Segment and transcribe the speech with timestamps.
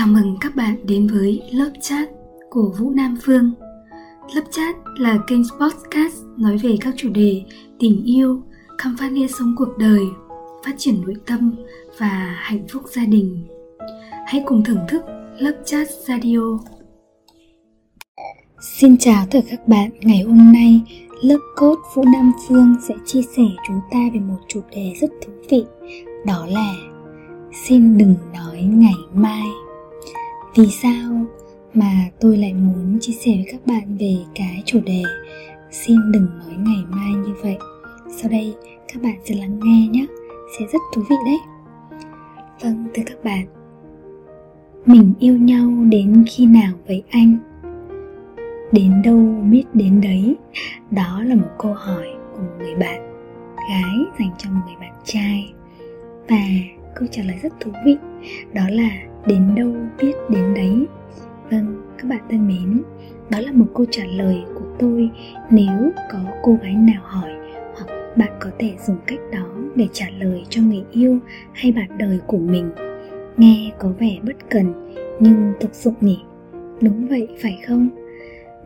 [0.00, 2.08] Chào mừng các bạn đến với lớp chat
[2.50, 3.52] của Vũ Nam Phương.
[4.34, 7.42] Lớp chat là kênh podcast nói về các chủ đề
[7.78, 8.42] tình yêu,
[8.78, 10.00] khám phá nghĩa sống cuộc đời,
[10.64, 11.54] phát triển nội tâm
[11.98, 13.46] và hạnh phúc gia đình.
[14.26, 15.02] Hãy cùng thưởng thức
[15.38, 16.58] lớp chat radio.
[18.78, 20.80] Xin chào tất cả các bạn, ngày hôm nay
[21.22, 25.10] lớp code Vũ Nam Phương sẽ chia sẻ chúng ta về một chủ đề rất
[25.26, 25.64] thú vị,
[26.26, 26.74] đó là
[27.66, 29.46] xin đừng nói ngày mai
[30.56, 31.26] vì sao
[31.74, 35.02] mà tôi lại muốn chia sẻ với các bạn về cái chủ đề
[35.70, 37.58] xin đừng nói ngày mai như vậy?
[38.16, 38.54] Sau đây,
[38.92, 40.06] các bạn sẽ lắng nghe nhé.
[40.58, 41.38] Sẽ rất thú vị đấy.
[42.60, 43.46] Vâng thưa các bạn.
[44.86, 47.36] Mình yêu nhau đến khi nào vậy anh?
[48.72, 50.36] Đến đâu biết đến đấy?
[50.90, 53.00] Đó là một câu hỏi của một người bạn
[53.68, 55.52] gái dành cho một người bạn trai.
[56.28, 56.42] Và
[56.94, 57.96] câu trả lời rất thú vị,
[58.54, 58.90] đó là
[59.26, 60.86] đến đâu, biết đến đấy.
[61.50, 62.82] Vâng các bạn thân mến,
[63.30, 65.10] đó là một câu trả lời của tôi
[65.50, 67.30] nếu có cô gái nào hỏi
[67.74, 71.18] hoặc bạn có thể dùng cách đó để trả lời cho người yêu
[71.52, 72.70] hay bạn đời của mình.
[73.36, 76.18] Nghe có vẻ bất cần, nhưng thực dụng nhỉ?
[76.80, 77.88] Đúng vậy, phải không?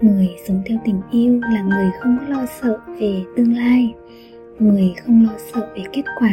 [0.00, 3.94] Người sống theo tình yêu là người không có lo sợ về tương lai.
[4.58, 6.32] Người không lo sợ về kết quả,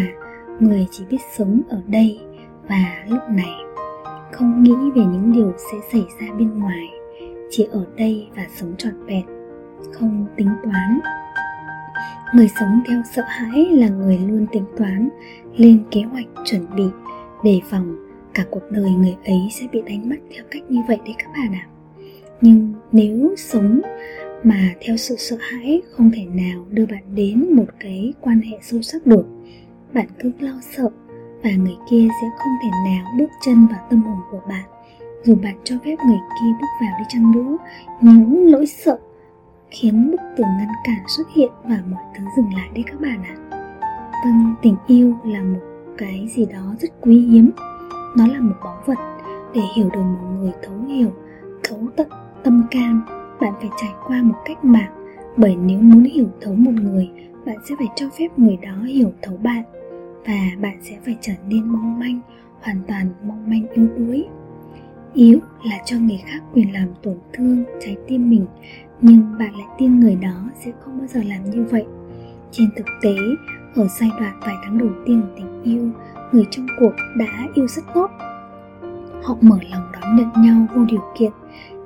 [0.60, 2.20] người chỉ biết sống ở đây
[2.70, 3.71] và lúc này
[4.32, 6.88] không nghĩ về những điều sẽ xảy ra bên ngoài,
[7.50, 9.26] chỉ ở đây và sống trọn vẹn,
[9.94, 11.00] không tính toán.
[12.36, 15.10] Người sống theo sợ hãi là người luôn tính toán,
[15.58, 16.84] lên kế hoạch, chuẩn bị,
[17.44, 17.96] đề phòng.
[18.34, 21.28] Cả cuộc đời người ấy sẽ bị đánh mất theo cách như vậy đấy các
[21.34, 21.68] bạn ạ.
[22.42, 23.82] Nhưng nếu sống
[24.44, 28.58] mà theo sự sợ hãi không thể nào đưa bạn đến một cái quan hệ
[28.62, 29.26] sâu sắc được,
[29.94, 30.90] bạn cứ lo sợ
[31.44, 34.64] và người kia sẽ không thể nào bước chân vào tâm hồn của bạn.
[35.24, 37.58] Dù bạn cho phép người kia bước vào đi chăng nữa,
[38.02, 39.00] những nỗi sợ
[39.70, 43.24] khiến bức tường ngăn cản xuất hiện và mọi thứ dừng lại đấy các bạn
[43.24, 43.36] ạ.
[44.26, 45.60] Vâng tình yêu là một
[45.98, 47.52] cái gì đó rất quý hiếm.
[48.18, 48.98] Nó là một báu vật
[49.54, 51.12] để hiểu được một người thấu hiểu,
[51.64, 52.08] thấu tận
[52.44, 53.02] tâm can.
[53.42, 54.92] Bạn phải trải qua một cách mạng,
[55.38, 57.10] bởi nếu muốn hiểu thấu một người,
[57.46, 59.64] bạn sẽ phải cho phép người đó hiểu thấu bạn
[60.26, 62.20] và bạn sẽ phải trở nên mong manh,
[62.62, 64.26] hoàn toàn mong manh yếu đuối.
[65.14, 68.46] Yếu là cho người khác quyền làm tổn thương trái tim mình,
[69.02, 71.86] nhưng bạn lại tin người đó sẽ không bao giờ làm như vậy.
[72.52, 73.16] Trên thực tế,
[73.76, 75.90] ở giai đoạn vài tháng đầu tiên của tình yêu,
[76.32, 78.12] người trong cuộc đã yêu rất tốt.
[79.24, 81.32] Họ mở lòng đón nhận nhau vô điều kiện,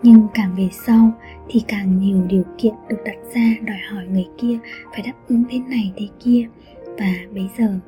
[0.04, 1.12] nhưng càng về sau
[1.50, 4.60] thì càng nhiều điều kiện được đặt ra đòi hỏi người kia
[4.92, 6.48] phải đáp ứng thế này thế kia.
[6.98, 7.80] Và bây giờ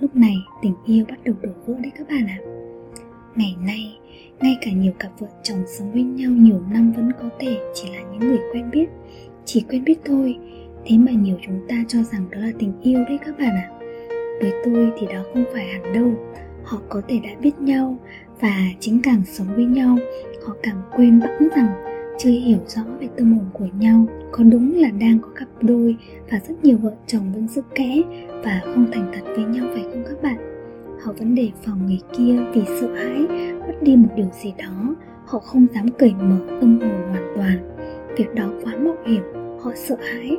[0.00, 2.38] lúc này, tình yêu bắt đầu đổ vỡ đấy các bạn ạ.
[3.34, 3.98] Ngày nay,
[4.40, 7.88] ngay cả nhiều cặp vợ chồng sống với nhau nhiều năm vẫn có thể chỉ
[7.90, 8.86] là những người quen biết.
[9.44, 10.36] Chỉ quen biết thôi,
[10.84, 13.70] thế mà nhiều chúng ta cho rằng đó là tình yêu đấy các bạn ạ.
[14.40, 16.14] Với tôi thì đó không phải hẳn đâu.
[16.64, 17.98] Họ có thể đã biết nhau
[18.40, 19.98] và chính càng sống với nhau,
[20.46, 21.85] họ càng quên bẵng rằng
[22.18, 25.96] chưa hiểu rõ về tâm hồn của nhau, có đúng là đang có cặp đôi
[26.30, 28.02] và rất nhiều vợ chồng vẫn giữ kẽ
[28.44, 30.36] và không thành thật với nhau phải không các bạn?
[31.02, 33.26] Họ vẫn đề phòng người kia vì sợ hãi,
[33.60, 34.94] mất đi một điều gì đó.
[35.24, 37.76] Họ không dám cởi mở tâm hồn hoàn toàn.
[38.16, 39.22] Việc đó quá mạo hiểm,
[39.60, 40.36] họ sợ hãi.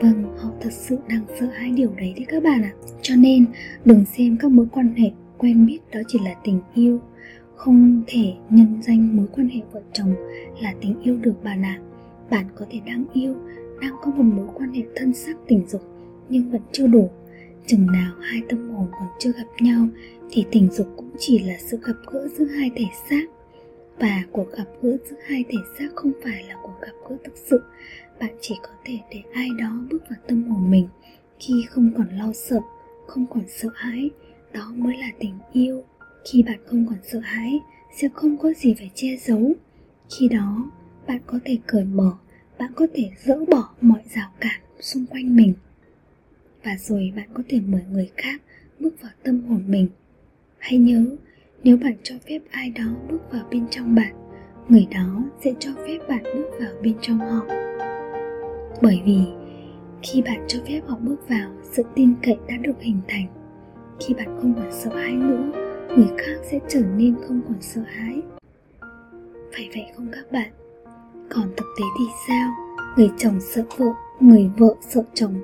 [0.00, 2.72] Vâng họ thật sự đang sợ hãi điều đấy đấy các bạn ạ.
[3.02, 3.44] Cho nên,
[3.84, 7.00] đừng xem các mối quan hệ quen biết đó chỉ là tình yêu
[7.56, 10.14] không thể nhân danh mối quan hệ vợ chồng
[10.60, 11.80] là tình yêu được bạn ạ
[12.30, 13.34] bạn có thể đang yêu,
[13.80, 15.82] đang có một mối quan hệ thân xác tình dục,
[16.28, 17.10] nhưng vẫn chưa đủ.
[17.66, 19.88] Chừng nào hai tâm hồn còn chưa gặp nhau,
[20.30, 23.24] thì tình dục cũng chỉ là sự gặp gỡ giữa hai thể xác.
[23.98, 27.36] Và cuộc gặp gỡ giữa hai thể xác không phải là cuộc gặp gỡ thực
[27.36, 27.62] sự.
[28.20, 30.88] Bạn chỉ có thể để ai đó bước vào tâm hồn mình
[31.38, 32.60] khi không còn lo sợ,
[33.06, 34.10] không còn sợ hãi.
[34.52, 35.82] Đó mới là tình yêu
[36.24, 37.60] khi bạn không còn sợ hãi,
[37.96, 39.52] sẽ không có gì phải che giấu.
[40.18, 40.70] Khi đó,
[41.06, 42.12] bạn có thể cởi mở,
[42.58, 45.54] bạn có thể dỡ bỏ mọi rào cản xung quanh mình.
[46.64, 48.42] Và rồi bạn có thể mời người khác
[48.80, 49.88] bước vào tâm hồn mình.
[50.58, 51.04] Hãy nhớ,
[51.64, 54.14] nếu bạn cho phép ai đó bước vào bên trong bạn,
[54.68, 57.46] người đó sẽ cho phép bạn bước vào bên trong họ.
[58.82, 59.20] Bởi vì,
[60.02, 63.26] khi bạn cho phép họ bước vào, sự tin cậy đã được hình thành.
[64.00, 65.63] Khi bạn không còn sợ hãi nữa
[65.96, 68.22] người khác sẽ trở nên không còn sợ hãi.
[69.52, 70.50] Phải vậy không các bạn?
[71.28, 72.50] Còn thực tế thì sao?
[72.96, 73.86] Người chồng sợ vợ,
[74.20, 75.34] người vợ sợ chồng.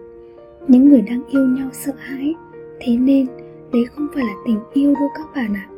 [0.68, 2.34] Những người đang yêu nhau sợ hãi.
[2.80, 3.26] Thế nên,
[3.72, 5.68] đấy không phải là tình yêu đâu các bạn ạ.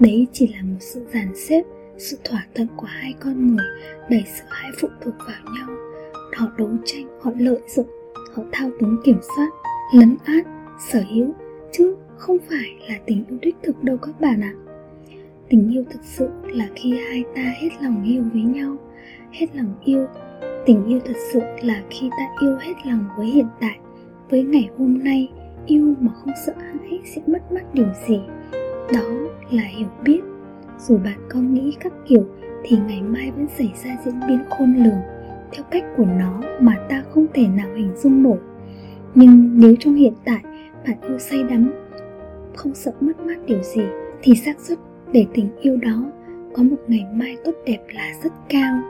[0.00, 1.62] Đấy chỉ là một sự dàn xếp,
[1.98, 3.66] sự thỏa thuận của hai con người
[4.10, 5.76] đầy sợ hãi phụ thuộc vào nhau.
[6.36, 7.88] Họ đấu tranh, họ lợi dụng,
[8.34, 9.48] họ thao túng kiểm soát,
[9.94, 10.46] lấn át,
[10.90, 11.34] sở hữu,
[11.72, 14.52] chứ không phải là tình yêu đích thực đâu các bạn ạ.
[15.48, 18.76] Tình yêu thực sự là khi hai ta hết lòng yêu với nhau,
[19.32, 20.06] hết lòng yêu.
[20.66, 23.78] Tình yêu thật sự là khi ta yêu hết lòng với hiện tại,
[24.30, 25.28] với ngày hôm nay.
[25.66, 28.20] Yêu mà không sợ hãi sẽ mất mát điều gì.
[28.92, 29.10] Đó
[29.50, 30.20] là hiểu biết.
[30.78, 32.24] Dù bạn có nghĩ các kiểu
[32.64, 35.00] thì ngày mai vẫn xảy ra diễn biến khôn lường
[35.52, 38.38] theo cách của nó mà ta không thể nào hình dung nổi.
[39.14, 40.42] Nhưng nếu trong hiện tại
[40.86, 41.70] bạn yêu say đắm
[42.56, 43.82] không sợ mất mát điều gì,
[44.22, 44.78] thì xác suất
[45.12, 46.12] để tình yêu đó
[46.54, 48.80] có một ngày mai tốt đẹp là rất cao.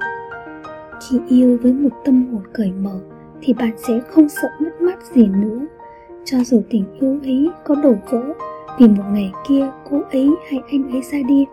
[1.08, 3.00] Khi yêu với một tâm hồn cởi mở,
[3.42, 5.66] thì bạn sẽ không sợ mất mát gì nữa.
[6.24, 8.22] Cho dù tình yêu ấy có đổ vỡ
[8.78, 11.46] vì một ngày kia cô ấy hay anh ấy ra đi,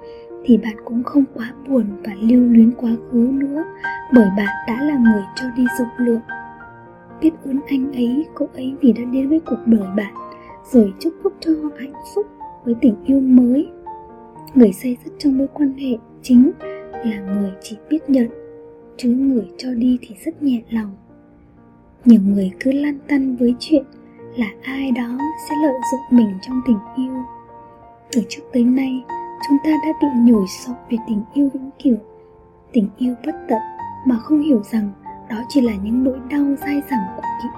[0.43, 3.63] thì bạn cũng không quá buồn và lưu luyến quá khứ nữa,
[4.13, 6.21] bởi bạn đã là người cho đi rộng lượng.
[7.21, 10.13] Biết ơn anh ấy, cô ấy vì đã đến với cuộc đời bạn
[10.63, 12.25] rồi chúc phúc cho họ hạnh phúc
[12.65, 13.69] với tình yêu mới.
[14.55, 16.51] Người say dựng trong mối quan hệ chính
[17.05, 18.29] là người chỉ biết nhận,
[18.97, 20.91] chứ người cho đi thì rất nhẹ lòng.
[22.05, 23.83] Nhiều người cứ lăn tăn với chuyện
[24.35, 25.17] là ai đó
[25.49, 27.13] sẽ lợi dụng mình trong tình yêu.
[28.11, 29.03] Từ trước tới nay,
[29.47, 31.97] chúng ta đã bị nhồi sọ về tình yêu vĩnh cửu,
[32.71, 33.61] tình yêu bất tận
[34.05, 34.91] mà không hiểu rằng
[35.29, 37.49] đó chỉ là những nỗi đau dai dẳng của ký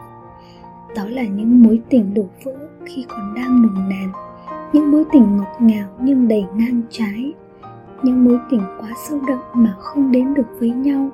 [0.95, 4.12] đó là những mối tình đổ vỡ khi còn đang nồng nàn.
[4.74, 7.33] Những mối tình ngọt ngào nhưng đầy ngang trái.
[8.03, 11.09] Những mối tình quá sâu đậm mà không đến được với nhau.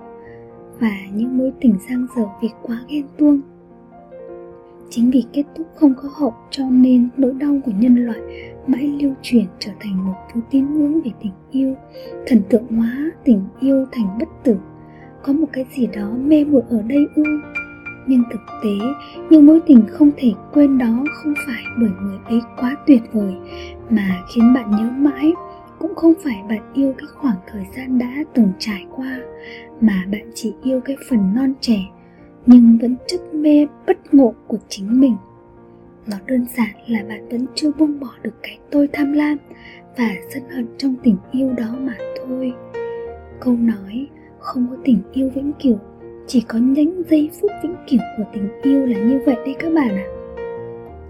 [0.80, 3.42] Và những mối tình giang dở vì quá ghen tuông.
[4.89, 8.19] Chính vì kết thúc không có hậu cho nên nỗi đau của nhân loại
[8.68, 11.75] mãi lưu truyền trở thành một thứ tín ngưỡng về tình yêu.
[12.27, 14.57] Thần tượng hóa tình yêu thành bất tử.
[15.24, 17.24] Có một cái gì đó mê muội ở đây ư?
[18.09, 18.77] Nhưng thực tế,
[19.29, 23.33] những mối tình không thể quên đó không phải bởi người ấy quá tuyệt vời,
[23.89, 25.33] mà khiến bạn nhớ mãi.
[25.79, 29.19] Cũng không phải bạn yêu cái khoảng thời gian đã từng trải qua,
[29.81, 31.79] mà bạn chỉ yêu cái phần non trẻ,
[32.45, 35.15] nhưng vẫn chất mê bất ngộ của chính mình.
[36.07, 39.38] Nó đơn giản là bạn vẫn chưa buông bỏ được cái tôi tham lam
[39.97, 42.53] và sân hận trong tình yêu đó mà thôi.
[43.39, 44.07] Câu nói,
[44.39, 45.79] không có tình yêu vĩnh cửu
[46.30, 49.74] chỉ có những giây phút vĩnh cửu của tình yêu là như vậy đấy các
[49.74, 50.06] bạn ạ.
[50.06, 50.14] À.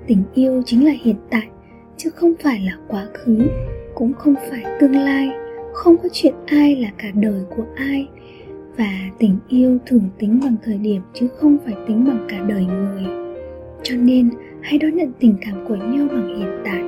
[0.08, 1.48] tình yêu chính là hiện tại,
[1.98, 3.38] chứ không phải là quá khứ,
[3.96, 5.30] cũng không phải tương lai.
[5.74, 8.08] Không có chuyện ai là cả đời của ai.
[8.78, 12.66] Và tình yêu thường tính bằng thời điểm, chứ không phải tính bằng cả đời
[12.66, 13.04] người.
[13.84, 14.30] Cho nên,
[14.62, 16.84] hãy đón nhận tình cảm của nhau bằng hiện tại,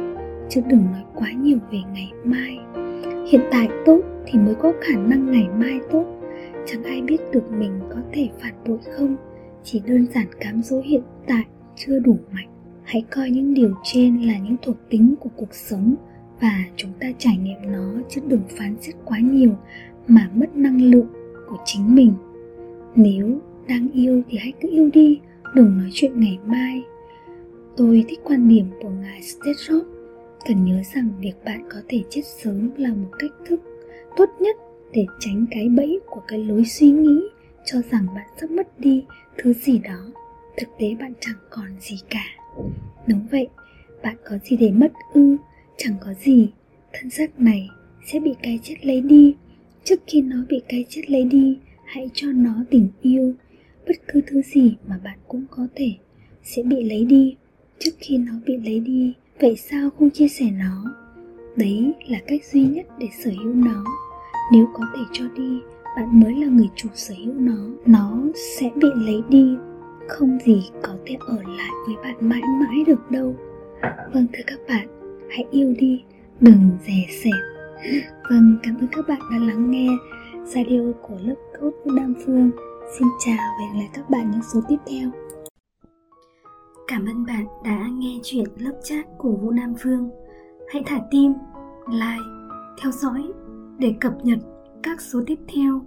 [0.50, 2.60] chứ đừng nói quá nhiều về ngày mai.
[3.31, 6.20] Hiện tại tốt thì mới có khả năng ngày mai tốt
[6.65, 9.15] chẳng ai biết được mình có thể phản bội không,
[9.63, 11.43] chỉ đơn giản cám dỗ hiện tại
[11.75, 12.49] chưa đủ mạnh.
[12.83, 15.95] Hãy coi những điều trên là những thuộc tính của cuộc sống
[16.41, 19.51] và chúng ta trải nghiệm nó chứ đừng phán xét quá nhiều
[20.07, 21.07] mà mất năng lượng
[21.49, 22.13] của chính mình.
[22.95, 25.19] Nếu đang yêu thì hãy cứ yêu đi,
[25.55, 26.83] đừng nói chuyện ngày mai.
[27.77, 29.83] Tôi thích quan điểm của ngài Stethop
[30.45, 33.61] cần nhớ rằng việc bạn có thể chết sớm là một cách thức
[34.17, 34.55] tốt nhất
[34.93, 37.21] để tránh cái bẫy của cái lối suy nghĩ,
[37.66, 39.04] cho rằng bạn sắp mất đi
[39.37, 40.11] thứ gì đó.
[40.57, 42.25] Thực tế bạn chẳng còn gì cả.
[43.07, 43.47] Đúng vậy,
[44.04, 45.37] bạn có gì để mất ư?
[45.77, 46.49] Chẳng có gì.
[46.94, 47.69] Thân xác này
[48.06, 49.35] sẽ bị cái chết lấy đi.
[49.83, 53.33] Trước khi nó bị cái chết lấy đi, hãy cho nó tình yêu.
[53.87, 55.94] Bất cứ thứ gì mà bạn cũng có thể
[56.44, 57.35] sẽ bị lấy đi.
[57.80, 60.95] Trước khi nó bị lấy đi, vậy sao không chia sẻ nó?
[61.56, 63.83] Đấy là cách duy nhất để sở hữu nó
[64.52, 65.62] nếu có thể cho đi
[65.95, 67.57] bạn mới là người chủ sở hữu nó.
[67.86, 68.18] Nó
[68.60, 69.57] sẽ bị lấy đi.
[70.07, 73.36] Không gì có thể ở lại với bạn mãi mãi được đâu.
[74.14, 74.88] Vâng thưa các bạn
[75.30, 76.04] hãy yêu đi
[76.40, 77.33] đừng rẻ sẻn
[78.30, 79.88] vâng cảm ơn các bạn đã lắng nghe
[80.45, 82.52] radio của lớp code của Nam Phương.
[83.00, 85.10] Xin chào và hẹn lại các bạn những số tiếp theo.
[86.88, 90.10] Cảm ơn bạn đã nghe chuyện lớp chat của Vũ Nam Phương.
[90.69, 91.33] Hãy thả tim,
[91.88, 92.26] like,
[92.81, 93.31] theo dõi
[93.81, 94.40] để cập nhật
[94.83, 95.81] các số tiếp theo.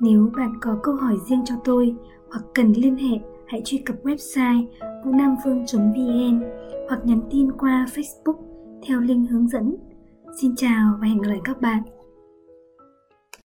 [0.00, 1.94] Nếu bạn có câu hỏi riêng cho tôi
[2.30, 4.66] hoặc cần liên hệ, hãy truy cập website
[5.04, 6.42] vunamphương.vn
[6.88, 8.36] hoặc nhắn tin qua Facebook
[8.86, 9.76] theo link hướng dẫn.
[10.40, 11.82] Xin chào và hẹn gặp lại các bạn.